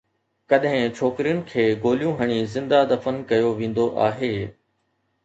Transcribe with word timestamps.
ڪڏهن 0.51 0.85
ڇوڪرين 0.99 1.43
کي 1.51 1.65
گوليون 1.83 2.15
هڻي 2.21 2.37
زنده 2.53 2.79
دفن 2.93 3.21
ڪيو 3.33 3.53
ويندو 3.61 3.87
آهي 4.07 4.33